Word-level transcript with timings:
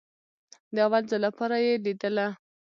د 0.73 0.75
اول 0.87 1.03
ځل 1.09 1.21
لپاره 1.27 1.55
يې 1.65 1.73
ليدله. 1.85 2.27